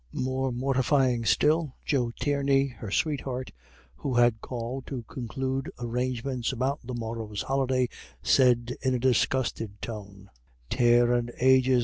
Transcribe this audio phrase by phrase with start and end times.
[0.13, 3.51] More mortifying still, Joe Tierney, her sweetheart,
[3.97, 7.87] who had called to conclude arrangements about the morrow's holiday,
[8.23, 10.31] said in a disgusted tone:
[10.71, 11.79] "Tare and ages!